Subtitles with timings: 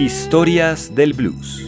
[0.00, 1.62] Historias del Blues.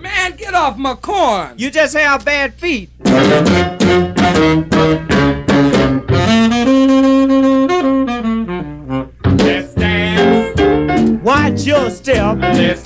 [0.00, 1.52] Man, get off my corn!
[1.58, 2.88] You just have bad feet.
[9.44, 12.38] Let's dance, Watch your step.
[12.38, 12.83] let's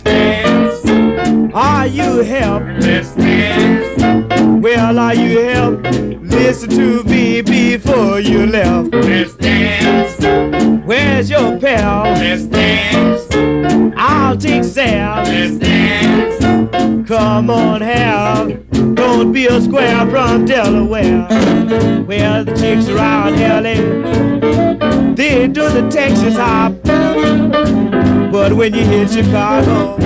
[28.70, 29.96] when you hit Chicago,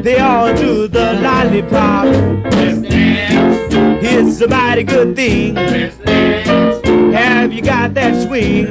[0.00, 2.06] they all do the lollipop.
[4.00, 5.56] It's a mighty good thing.
[7.12, 8.66] Have you got that swing?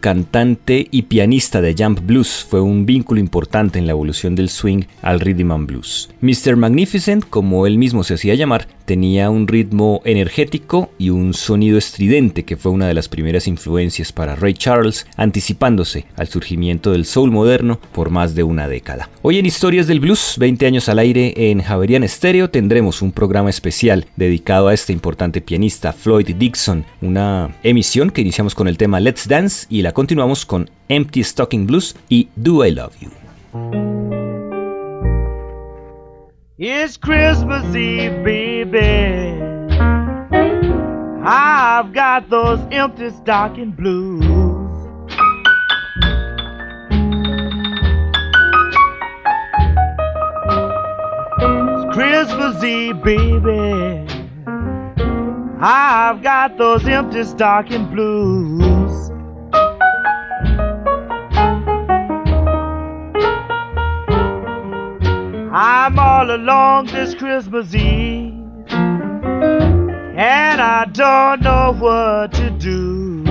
[0.00, 4.82] Cantante y pianista de jump blues, fue un vínculo importante en la evolución del swing
[5.02, 6.10] al rhythm and blues.
[6.20, 6.56] Mr.
[6.56, 12.46] Magnificent, como él mismo se hacía llamar, tenía un ritmo energético y un sonido estridente
[12.46, 17.30] que fue una de las primeras influencias para Ray Charles, anticipándose al surgimiento del soul
[17.30, 19.10] moderno por más de una década.
[19.20, 23.50] Hoy en Historias del Blues, 20 años al aire en Javerian Stereo, tendremos un programa
[23.50, 29.00] especial dedicado a este importante pianista Floyd Dixon, una emisión que iniciamos con el tema
[29.00, 33.87] Let's Dance y la continuamos con Empty Stocking Blues y Do I Love You.
[36.60, 39.40] It's Christmas Eve, baby.
[41.24, 44.24] I've got those empty stocking blues.
[51.38, 54.04] It's Christmas Eve, baby.
[55.60, 58.77] I've got those empty stocking blues.
[65.90, 68.34] I'm all alone this Christmas Eve,
[68.68, 73.22] and I don't know what to do.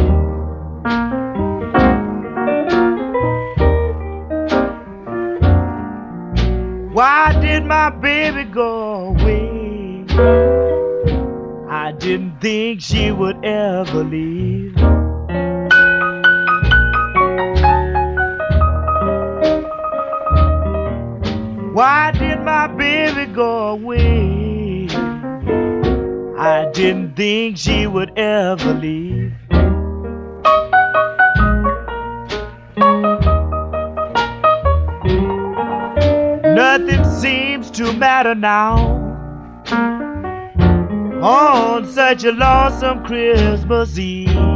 [6.94, 10.04] Why did my baby go away?
[11.70, 14.76] I didn't think she would ever leave.
[21.78, 24.88] Why did my baby go away?
[26.40, 29.34] I didn't think she would ever leave.
[36.56, 38.78] Nothing seems to matter now.
[41.22, 44.47] On such a lonesome Christmas Eve.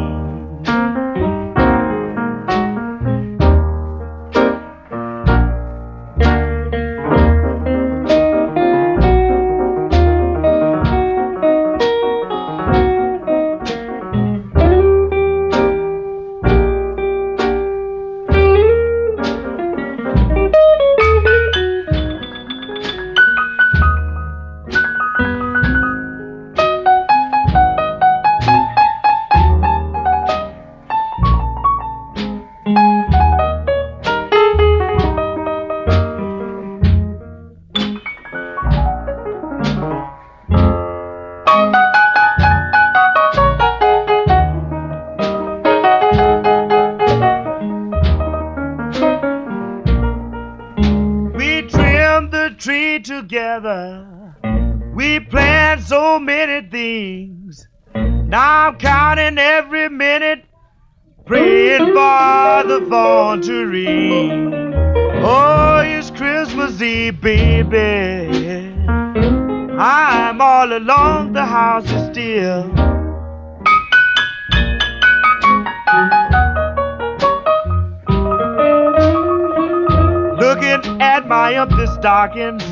[82.01, 82.63] Stockings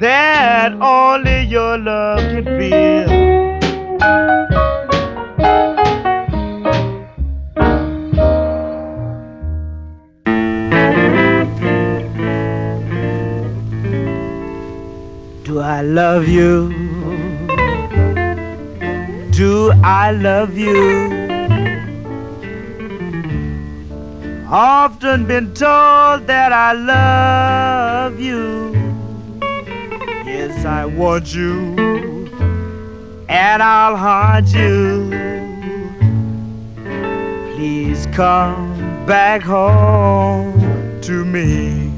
[0.00, 3.06] that only your love can fill.
[15.44, 16.70] Do I love you?
[19.30, 21.14] Do I love you?
[24.50, 25.54] Often been
[38.14, 41.90] come back home to me.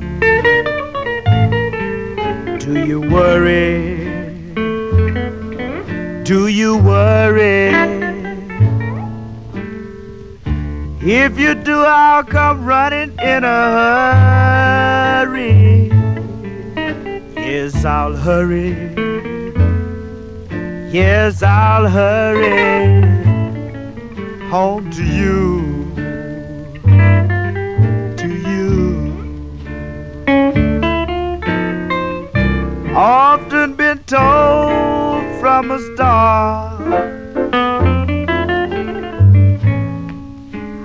[2.58, 3.98] Do you worry?
[6.24, 7.68] Do you worry?
[11.02, 13.60] If you do, I'll come running in a
[15.20, 15.90] hurry.
[17.36, 18.70] Yes, I'll hurry.
[20.90, 23.02] Yes, I'll hurry
[24.48, 25.55] home to you.
[32.98, 36.80] Often been told from a star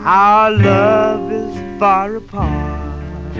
[0.03, 3.33] our love is far apart.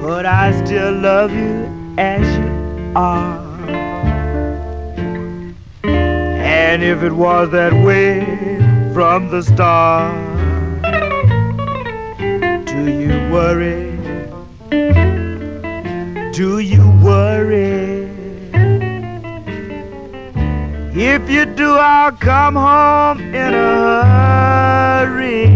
[0.00, 3.44] But I still love you as you are.
[5.84, 8.24] And if it was that way
[8.94, 10.16] from the start,
[12.64, 13.95] do you worry?
[16.36, 18.10] Do you worry?
[20.92, 25.46] If you do, I'll come home in a hurry.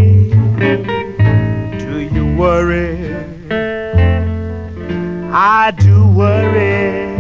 [1.85, 2.97] Do you worry?
[5.31, 7.15] I do worry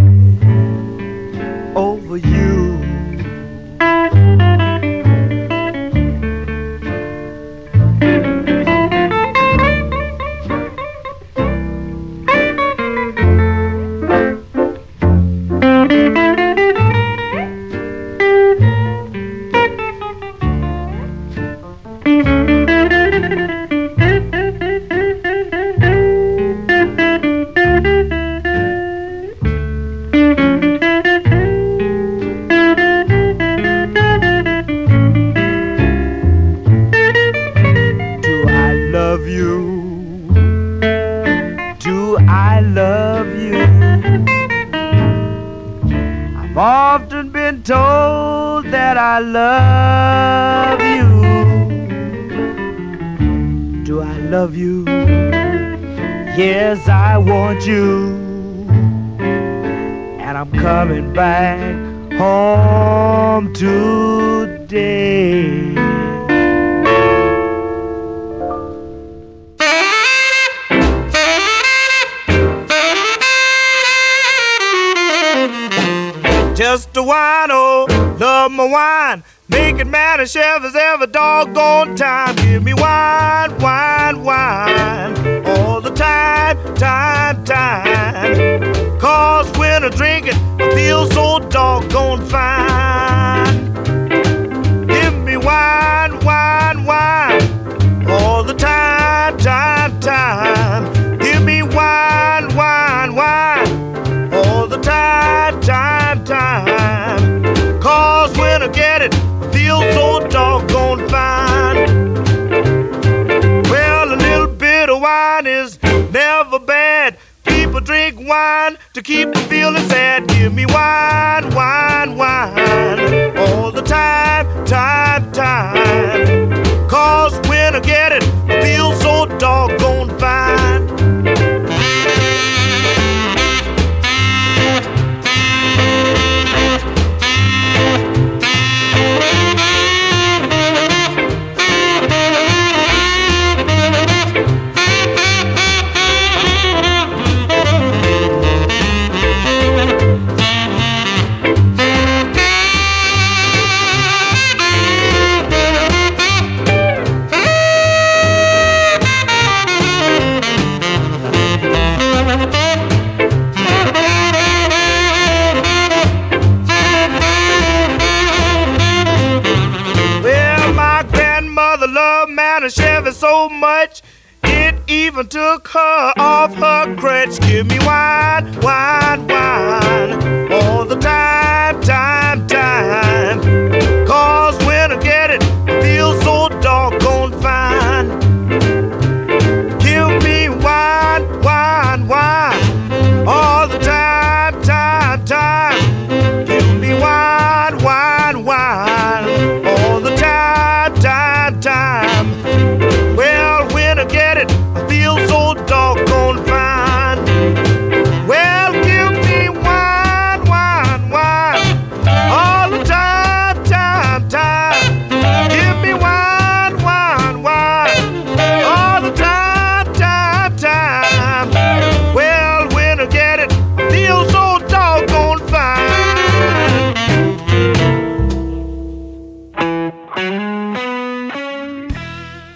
[1.76, 2.59] over you.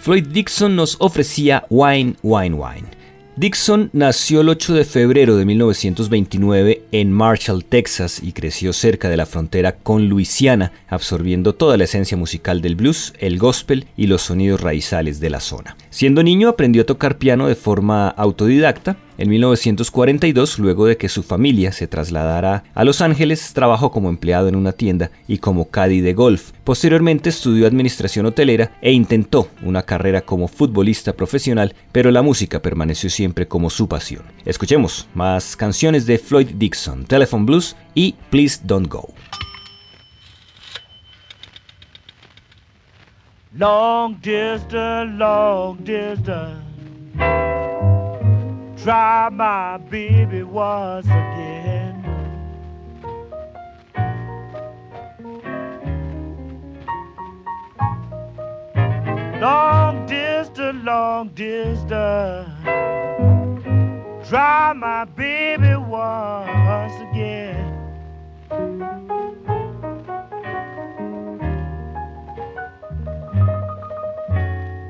[0.04, 2.88] Floyd Dixon nos ofrecía Wine, Wine, Wine.
[3.36, 9.16] Dixon nació el 8 de febrero de 1929 en Marshall, Texas, y creció cerca de
[9.16, 14.20] la frontera con Luisiana, absorbiendo toda la esencia musical del blues, el gospel y los
[14.20, 15.74] sonidos raizales de la zona.
[15.94, 18.96] Siendo niño aprendió a tocar piano de forma autodidacta.
[19.16, 24.48] En 1942, luego de que su familia se trasladara a Los Ángeles, trabajó como empleado
[24.48, 26.50] en una tienda y como caddy de golf.
[26.64, 33.08] Posteriormente estudió administración hotelera e intentó una carrera como futbolista profesional, pero la música permaneció
[33.08, 34.24] siempre como su pasión.
[34.44, 39.14] Escuchemos más canciones de Floyd Dixon, Telephone Blues y Please Don't Go.
[43.56, 46.64] Long distance, long distance.
[48.82, 52.02] Try my baby once again.
[59.40, 62.50] Long distance, long distance.
[64.28, 67.70] Try my baby once again.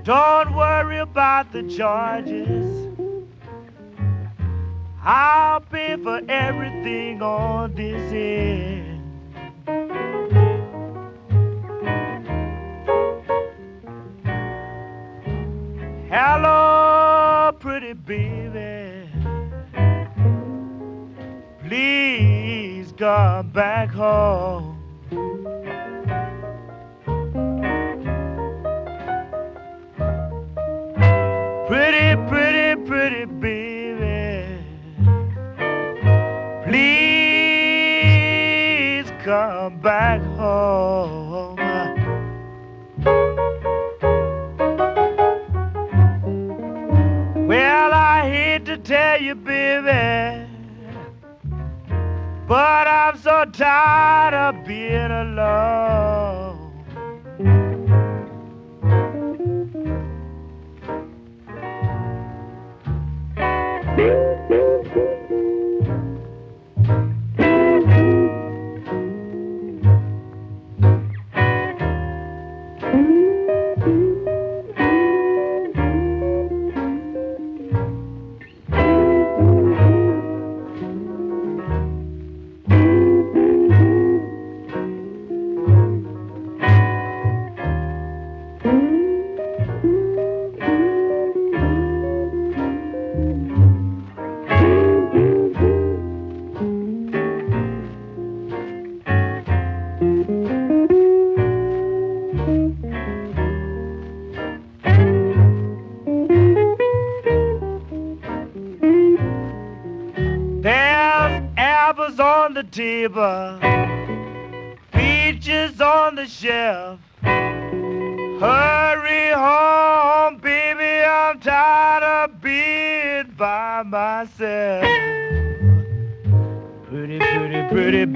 [0.05, 2.95] Don't worry about the charges.
[5.03, 9.01] I'll pay for everything on this end.
[16.11, 19.09] Hello, pretty baby.
[21.67, 24.75] Please come back home.
[49.83, 50.47] Baby,
[52.47, 56.34] but I'm so tired of being alone.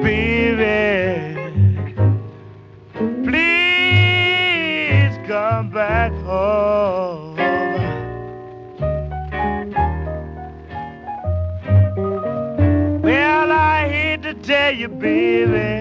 [0.02, 1.34] Baby,
[3.24, 7.36] please come back home.
[13.02, 15.77] Well, I hate to tell you, baby,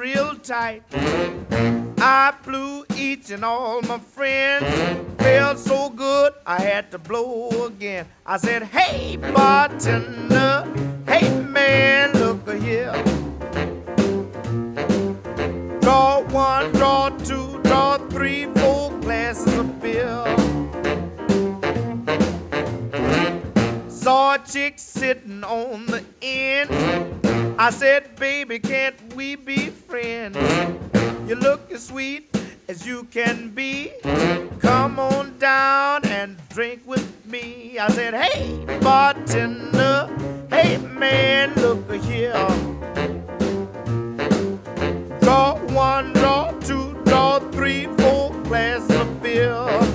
[0.00, 0.82] real tight.
[28.50, 30.36] Baby, can't we be friends?
[31.28, 32.36] You look as sweet
[32.66, 33.92] as you can be.
[34.58, 37.78] Come on down and drink with me.
[37.78, 40.10] I said, hey, bartender,
[40.50, 42.32] hey man, look here.
[45.20, 49.89] Draw one, draw two, draw three, four glasses of beer.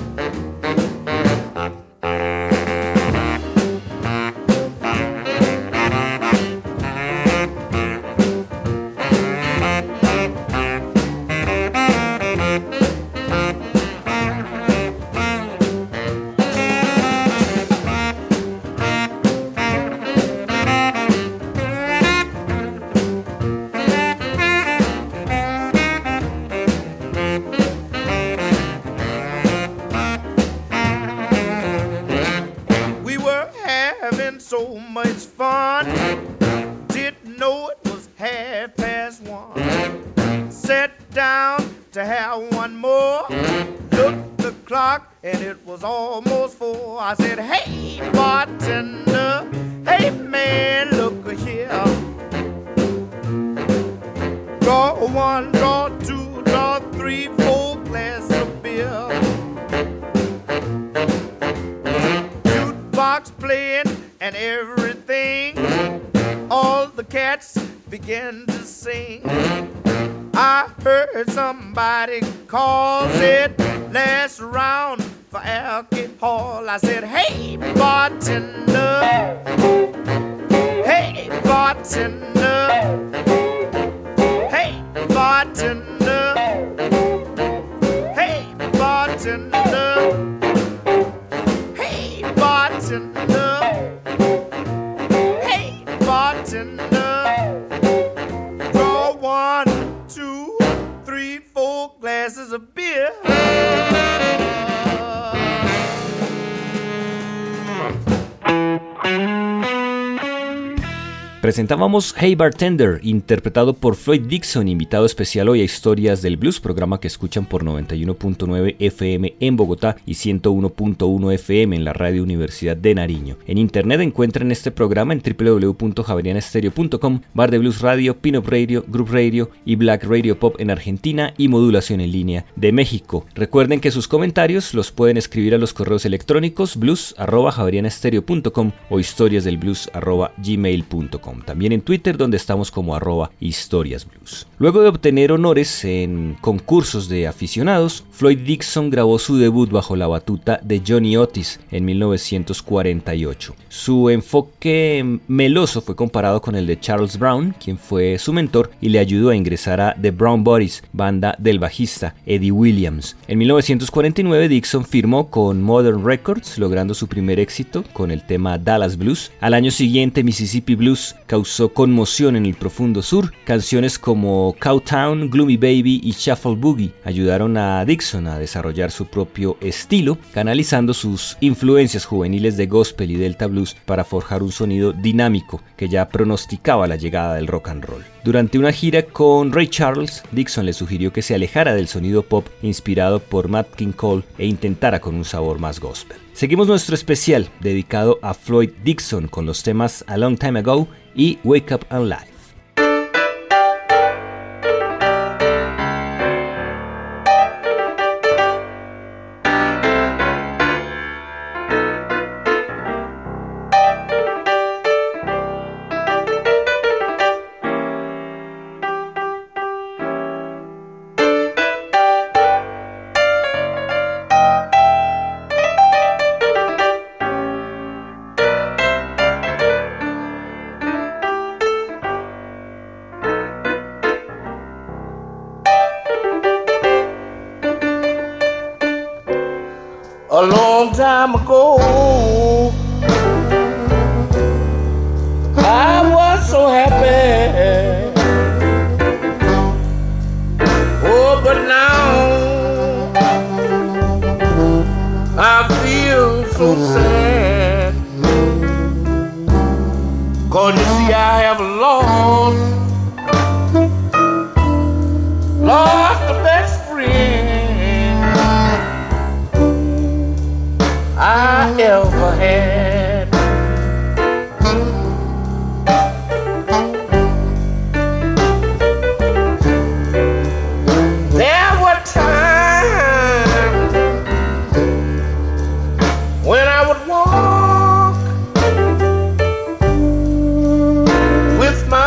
[111.56, 117.00] Presentábamos Hey Bartender, interpretado por Floyd Dixon, invitado especial hoy a Historias del Blues, programa
[117.00, 122.94] que escuchan por 91.9 FM en Bogotá y 101.1 FM en la Radio Universidad de
[122.94, 123.38] Nariño.
[123.46, 129.50] En internet encuentran este programa en www.javerianestereo.com, Bar de Blues Radio, Pinup Radio, Group Radio
[129.64, 133.24] y Black Radio Pop en Argentina y Modulación en línea de México.
[133.34, 141.45] Recuerden que sus comentarios los pueden escribir a los correos electrónicos blues.javerianestereo.com o historiasdelblues.gmail.com.
[141.46, 144.46] También en Twitter donde estamos como arroba historiasblues.
[144.58, 150.06] Luego de obtener honores en concursos de aficionados, Floyd Dixon grabó su debut bajo la
[150.06, 153.54] batuta de Johnny Otis en 1948.
[153.68, 158.88] Su enfoque meloso fue comparado con el de Charles Brown, quien fue su mentor y
[158.88, 163.16] le ayudó a ingresar a The Brown Bodies, banda del bajista Eddie Williams.
[163.28, 168.96] En 1949 Dixon firmó con Modern Records, logrando su primer éxito con el tema Dallas
[168.96, 169.30] Blues.
[169.40, 173.30] Al año siguiente Mississippi Blues causó conmoción en el profundo sur.
[173.44, 179.58] Canciones como Cowtown, Gloomy Baby y Shuffle Boogie ayudaron a Dixon a desarrollar su propio
[179.60, 185.60] estilo, canalizando sus influencias juveniles de gospel y delta blues para forjar un sonido dinámico
[185.76, 188.04] que ya pronosticaba la llegada del rock and roll.
[188.24, 192.46] Durante una gira con Ray Charles, Dixon le sugirió que se alejara del sonido pop
[192.62, 196.16] inspirado por Matt King Cole e intentara con un sabor más gospel.
[196.32, 201.38] Seguimos nuestro especial dedicado a Floyd Dixon con los temas A Long Time Ago y
[201.44, 202.35] Wake Up and Live.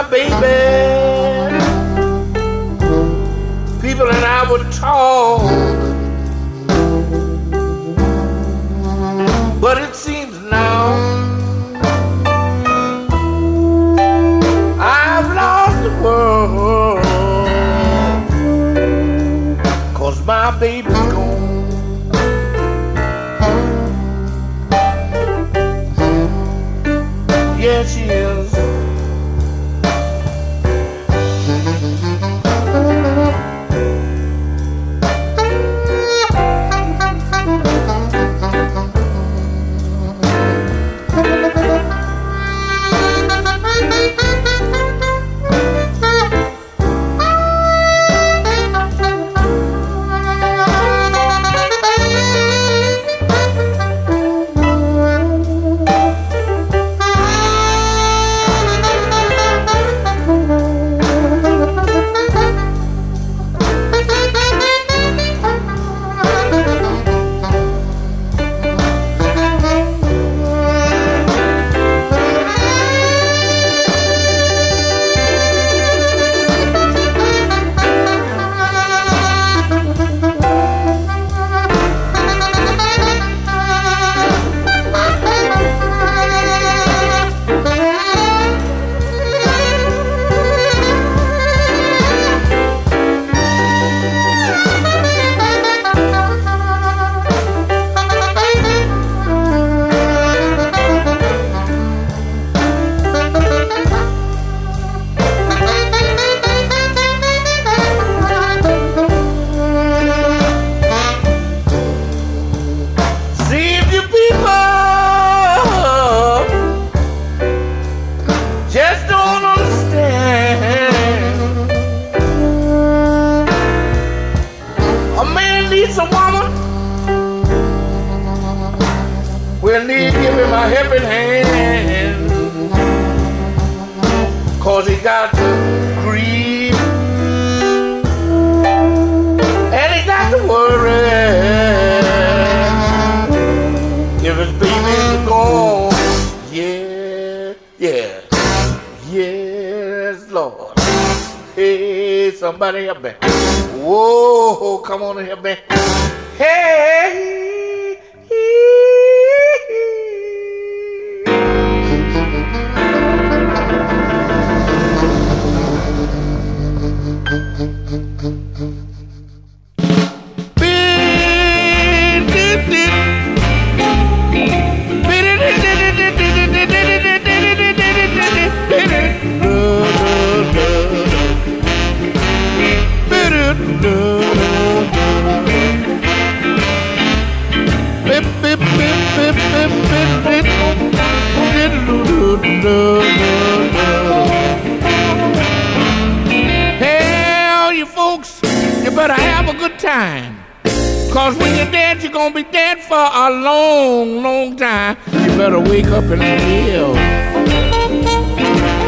[0.10, 1.60] Baby.
[3.82, 5.89] People and I would talk.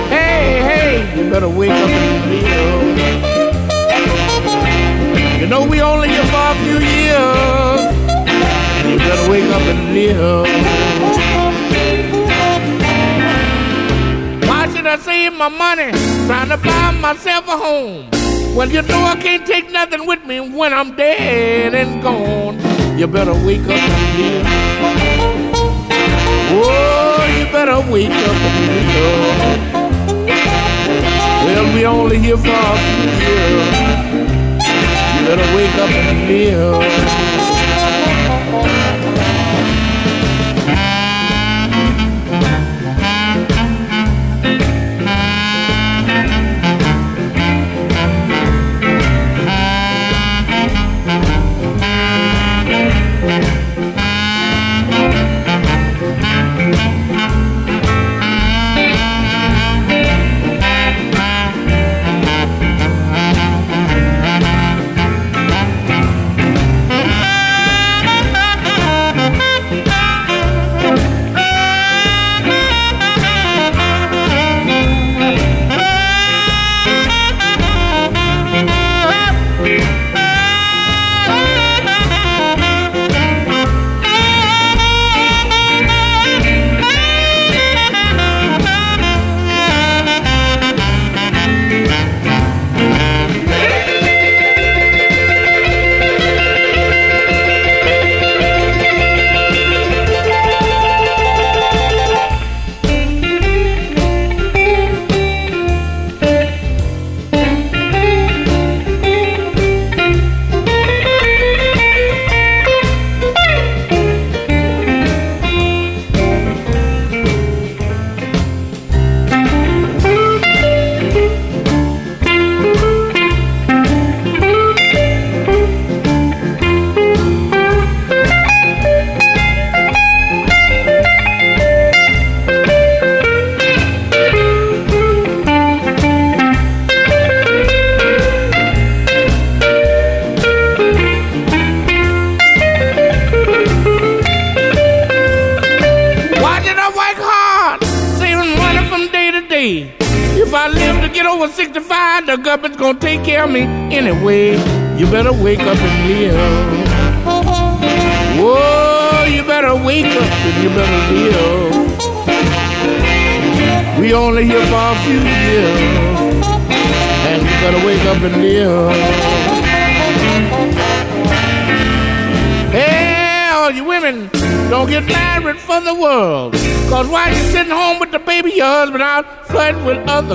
[0.09, 2.61] Hey, hey, you better wake up and live.
[5.41, 7.81] You know we only here for a few years.
[8.77, 10.45] And you better wake up and live.
[14.47, 15.91] Why should I save my money
[16.27, 18.07] trying to buy myself a home?
[18.55, 22.59] Well, you know I can't take nothing with me when I'm dead and gone.
[22.99, 24.45] You better wake up and live.
[26.51, 27.10] You
[27.65, 29.61] better wake up and live.
[31.45, 33.77] Well, we only here for a few years.
[35.13, 37.40] You better wake up and live.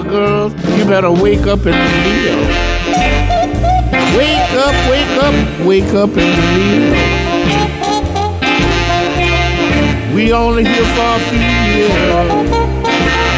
[0.08, 2.48] Girls, you better wake up and live.
[4.16, 5.34] Wake up, wake up,
[5.66, 6.94] wake up and live.
[10.14, 11.92] We only here for a few years.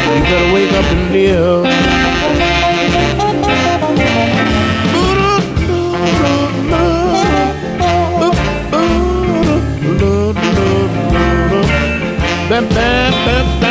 [0.05, 1.65] You better wake up and live.
[12.49, 13.68] Bam, bam, bam, bam,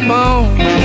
[0.00, 0.79] mão.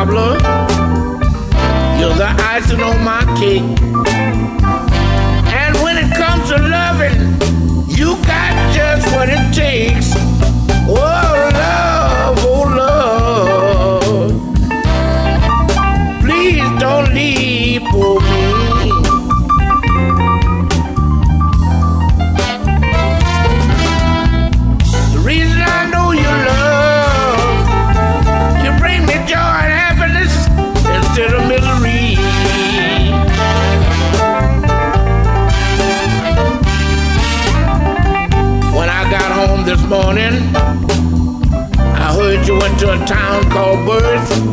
[0.00, 0.38] Cobbler.
[2.00, 3.99] You're the icing on my cake.
[43.06, 44.49] Town called Birth.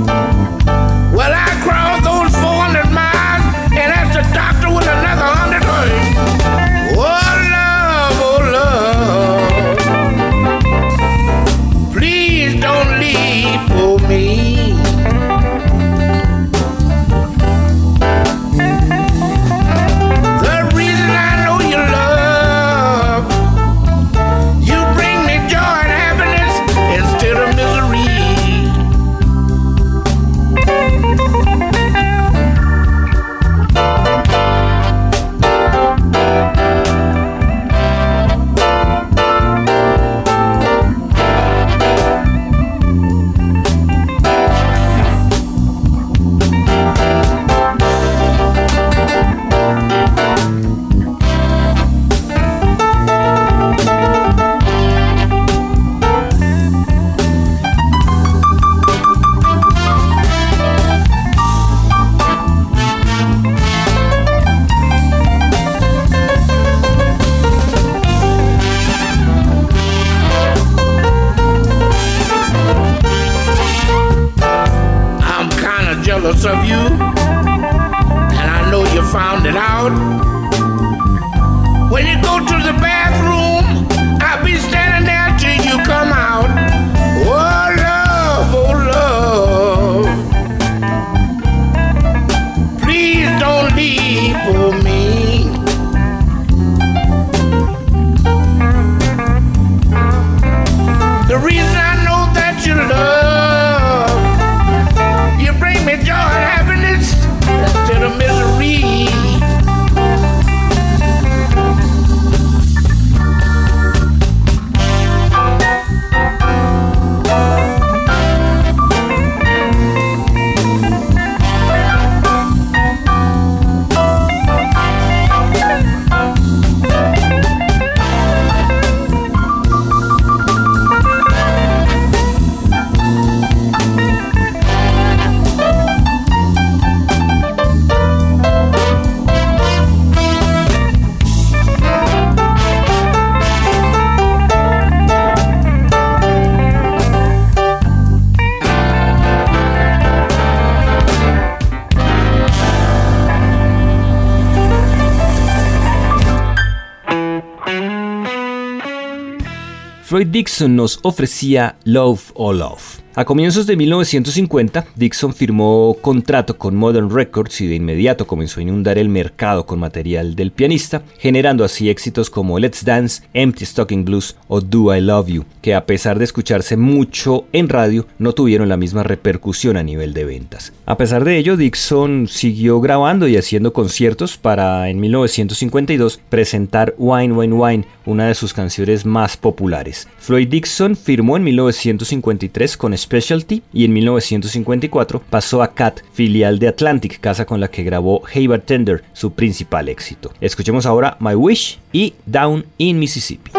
[160.07, 163.06] Floyd Dixon nos ofrecía Love or Love.
[163.19, 168.61] A comienzos de 1950, Dixon firmó contrato con Modern Records y de inmediato comenzó a
[168.61, 174.05] inundar el mercado con material del pianista, generando así éxitos como Let's Dance, Empty Stocking
[174.05, 178.33] Blues o Do I Love You, que a pesar de escucharse mucho en radio, no
[178.33, 180.71] tuvieron la misma repercusión a nivel de ventas.
[180.85, 187.33] A pesar de ello, Dixon siguió grabando y haciendo conciertos para en 1952 presentar Wine
[187.33, 190.07] Wine Wine, una de sus canciones más populares.
[190.19, 196.67] Floyd Dixon firmó en 1953 con Specialty y en 1954 pasó a Cat, filial de
[196.67, 200.33] Atlantic, casa con la que grabó Hey Bartender, su principal éxito.
[200.41, 203.51] Escuchemos ahora My Wish y Down in Mississippi.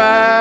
[0.00, 0.39] Awakened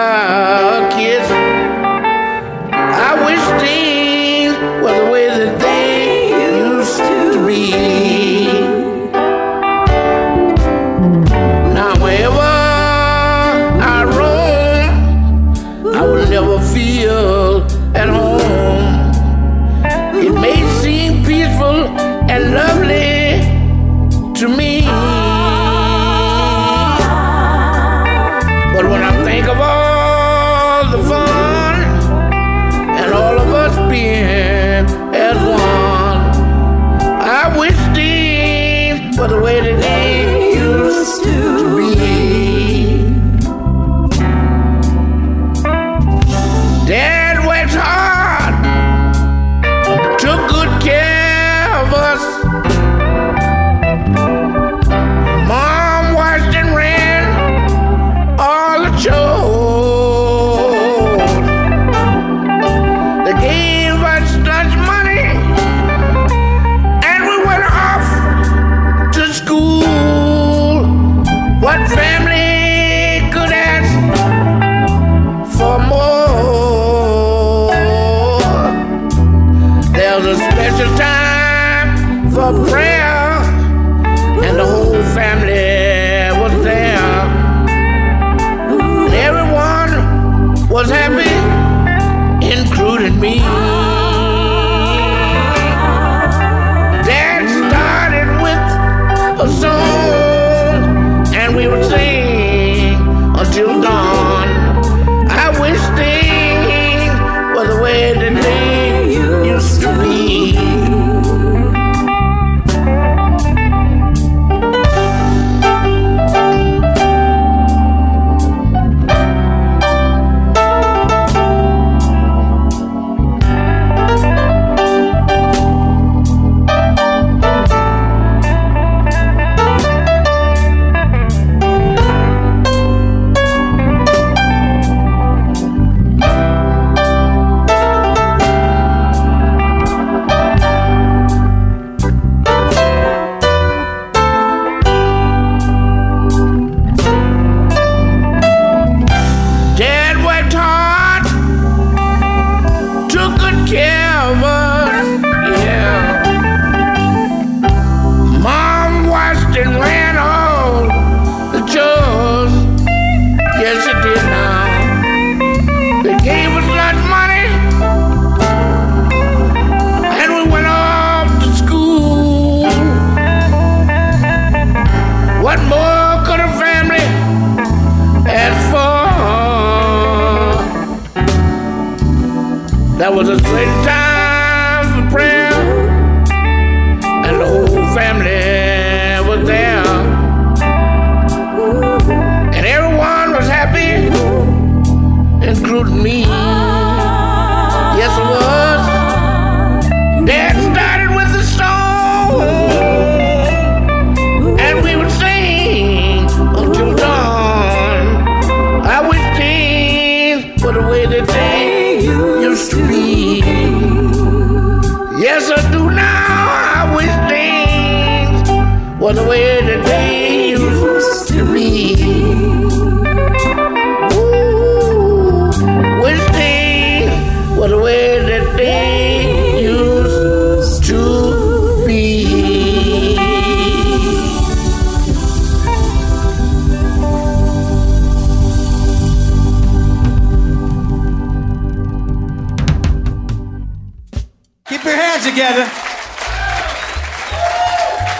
[245.39, 245.63] together.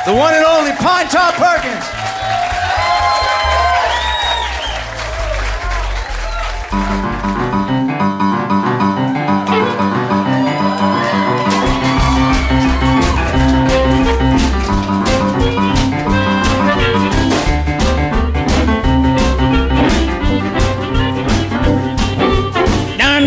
[0.06, 1.86] The one and only Pinetop Perkins.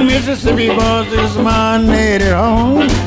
[0.07, 3.02] Mississippi, boys, is my native home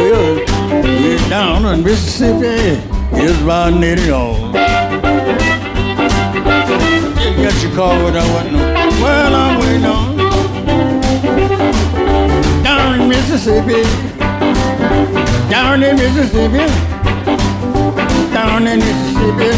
[0.00, 2.80] we're, down in Mississippi
[3.20, 4.52] is my native home.
[7.16, 8.58] Just got your call without what no.
[9.02, 10.16] Well, I'm waiting on.
[12.62, 13.82] Down in Mississippi.
[15.50, 16.66] Down in Mississippi.
[18.32, 19.50] Down in Mississippi.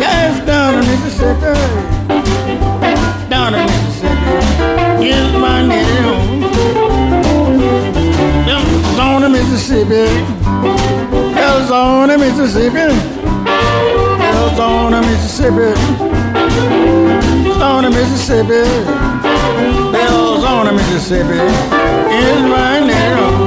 [0.00, 1.54] Yes, down in Mississippi.
[3.28, 6.87] Down in Mississippi is my native home.
[9.58, 10.06] Mississippi,
[11.36, 12.78] Arizona, Mississippi,
[14.22, 15.74] Arizona, Mississippi,
[17.58, 18.62] Arizona, Mississippi,
[19.98, 21.40] Arizona, Mississippi,
[22.14, 23.37] is my name.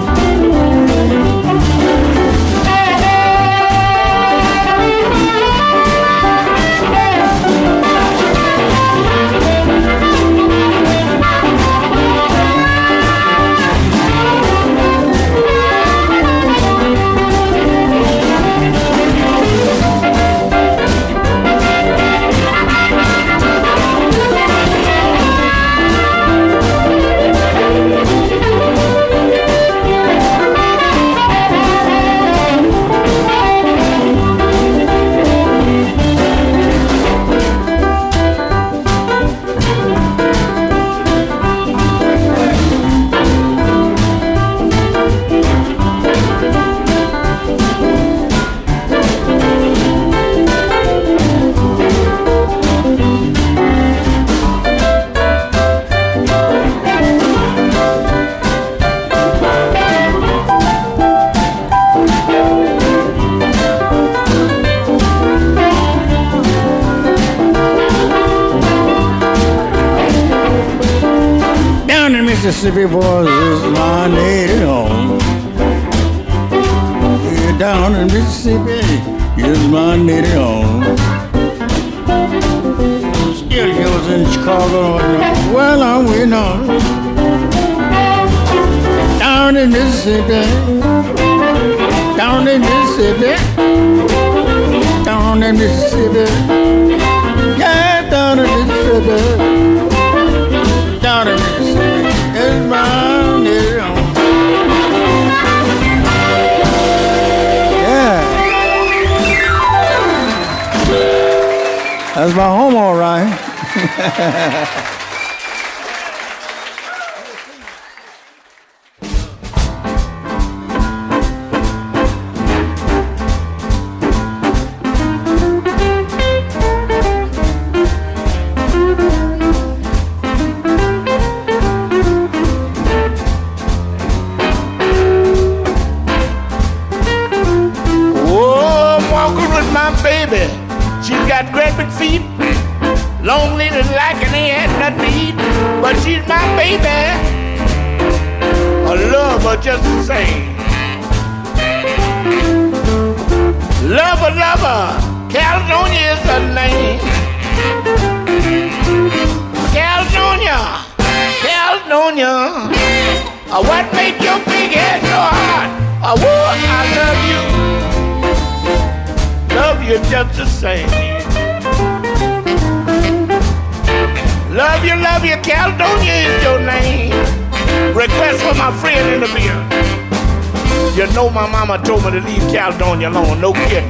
[181.72, 183.90] Mama told me to leave Caledonia alone, no kidding.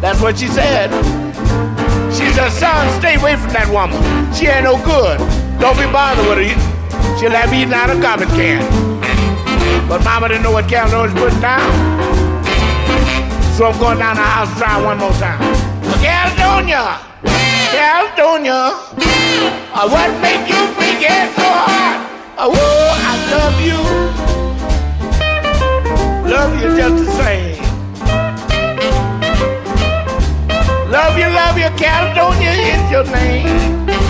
[0.00, 0.90] That's what she said.
[2.14, 3.98] She said, son, stay away from that woman.
[4.30, 5.18] She ain't no good.
[5.58, 6.54] Don't be bothered with her.
[7.18, 8.62] She'll have eaten out of garbage can.
[9.88, 11.66] But mama didn't know what Caledonia's putting down.
[13.58, 15.42] So I'm going down the house to try one more time.
[15.98, 17.02] Caledonia!
[17.74, 18.70] Caledonia!
[19.74, 22.06] Uh, what make you big head so hard?
[22.38, 24.33] Woo, I love you.
[26.34, 27.62] Love you just the same.
[30.90, 34.03] Love you, love you, Caledonia is your name.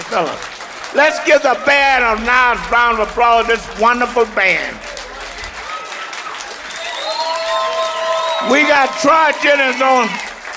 [0.00, 0.94] Fellas.
[0.94, 4.76] Let's give the band a nice round of applause, this wonderful band.
[8.50, 10.08] We got Troy Jennings on,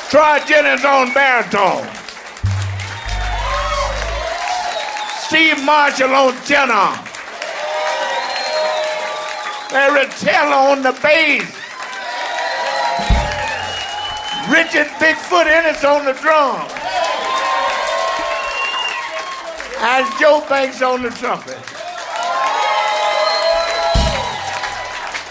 [0.10, 1.88] Troy Jennings on baritone.
[5.28, 6.92] Steve Marshall on tenor.
[9.72, 11.44] Larry Taylor on the bass.
[14.50, 16.85] Richard Bigfoot Innes on the drum.
[19.88, 21.60] And Joe Banks on the trumpet.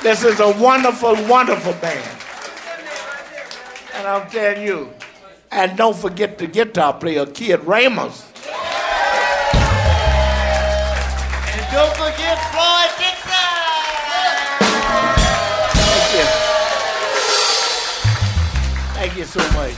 [0.01, 2.23] This is a wonderful, wonderful band.
[3.95, 4.93] And I'm telling you,
[5.51, 8.31] and don't forget the guitar player, Kid Ramos.
[11.51, 13.35] And don't forget Floyd Dixon.
[15.91, 16.27] Thank you.
[18.95, 19.75] Thank you so much.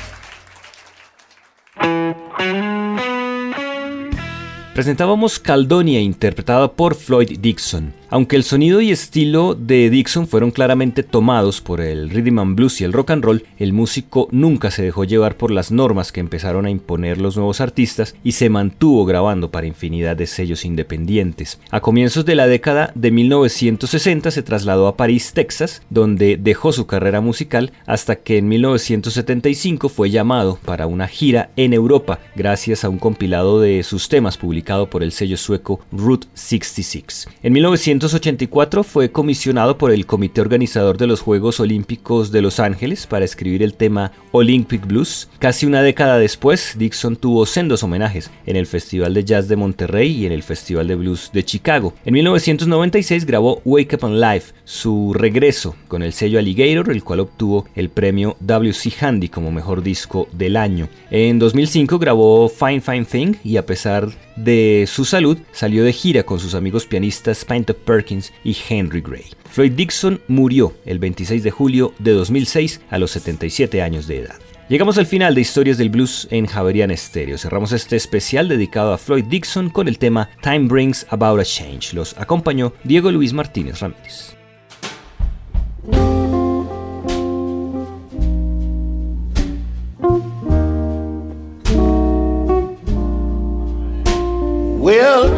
[4.77, 7.95] Presentábamos Caldonia interpretada por Floyd Dixon.
[8.09, 12.81] Aunque el sonido y estilo de Dixon fueron claramente tomados por el rhythm and blues
[12.81, 16.21] y el rock and roll, el músico nunca se dejó llevar por las normas que
[16.21, 21.59] empezaron a imponer los nuevos artistas y se mantuvo grabando para infinidad de sellos independientes.
[21.71, 26.87] A comienzos de la década de 1960 se trasladó a París, Texas, donde dejó su
[26.87, 32.89] carrera musical hasta que en 1975 fue llamado para una gira en Europa gracias a
[32.89, 37.29] un compilado de sus temas publicado por el sello sueco Route 66.
[37.43, 37.53] En
[37.97, 43.25] 1984 fue comisionado por el comité organizador de los Juegos Olímpicos de Los Ángeles para
[43.25, 45.31] escribir el tema Olympic Blues.
[45.39, 50.11] Casi una década después, Dixon tuvo sendos homenajes en el Festival de Jazz de Monterrey
[50.13, 51.95] y en el Festival de Blues de Chicago.
[52.05, 57.21] En 1996 grabó Wake Up and Live, su regreso con el sello Alligator, el cual
[57.21, 60.91] obtuvo el premio WC Handy como mejor disco del año.
[61.11, 66.23] En 2005 grabó Fine Fine Thing y a pesar de su salud salió de gira
[66.23, 69.25] con sus amigos pianistas Pinto Perkins y Henry Gray.
[69.51, 74.37] Floyd Dixon murió el 26 de julio de 2006 a los 77 años de edad.
[74.69, 77.39] Llegamos al final de Historias del Blues en Javerian Stereo.
[77.39, 81.95] Cerramos este especial dedicado a Floyd Dixon con el tema Time Brings About a Change.
[81.95, 84.36] Los acompañó Diego Luis Martínez Ramírez.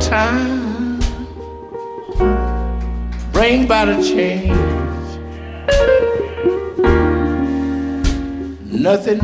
[0.09, 0.99] Time
[3.31, 4.49] bring about a change.
[8.73, 9.21] Nothing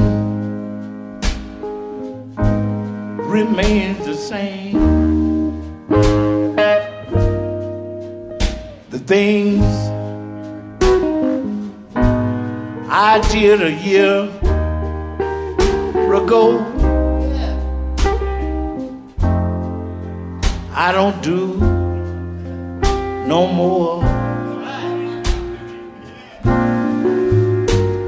[3.30, 4.76] remains the same.
[8.90, 9.64] The things
[12.90, 14.28] I did a year
[16.14, 16.83] ago.
[20.76, 21.54] I don't do
[23.28, 24.02] no more.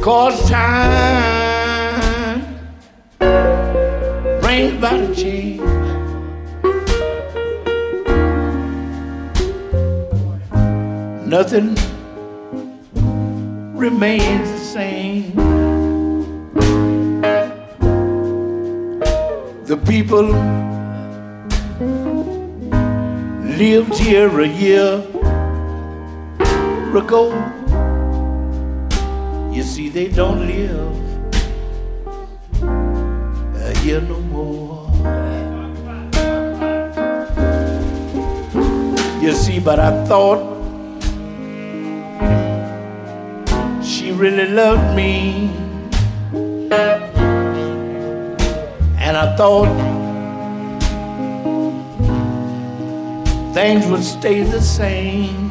[0.02, 0.82] Cause time
[4.40, 5.60] brings about a change.
[11.24, 11.76] Nothing
[13.76, 15.36] remains the same.
[19.66, 20.32] The people
[23.56, 25.00] lived here a year
[26.94, 27.32] ago.
[29.50, 30.94] You see, they don't live
[32.62, 34.84] uh, here no more.
[39.22, 40.42] You see, but I thought
[43.82, 45.50] she really loved me.
[49.00, 49.95] And I thought
[53.66, 55.50] things would stay the same.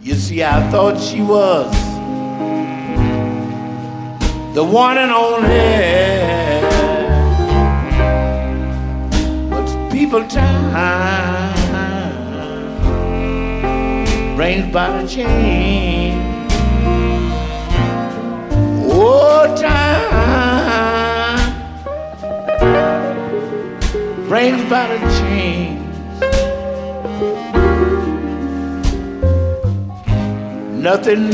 [0.00, 1.70] You see, I thought she was
[4.54, 5.76] the one and only.
[9.50, 11.54] But people time
[14.34, 16.52] brings about a change.
[18.90, 20.59] Oh, time
[24.30, 25.80] brings about a change.
[30.80, 31.32] Nothing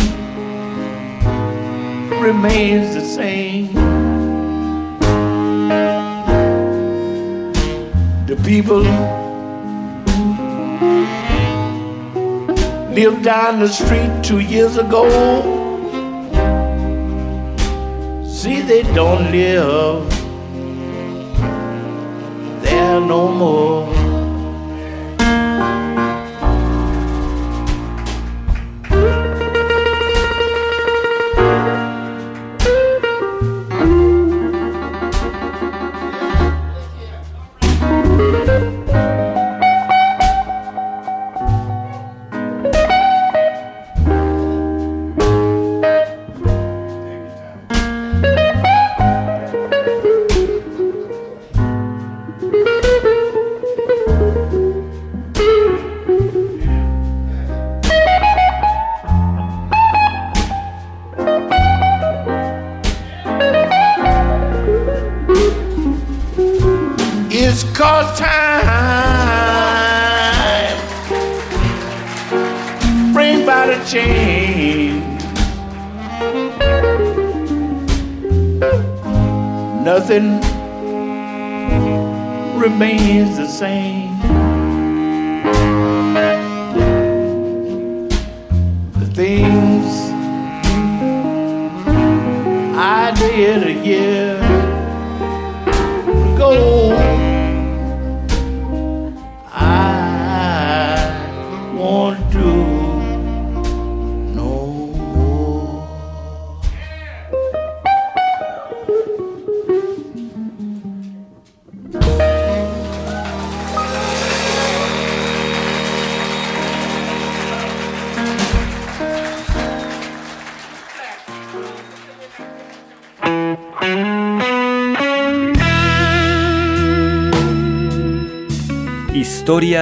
[2.22, 3.74] remains the same.
[8.24, 8.80] The people
[12.94, 15.04] lived down the street two years ago.
[18.24, 20.15] See, they don't live
[23.06, 23.75] no more.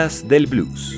[0.04, 0.93] Del Blues.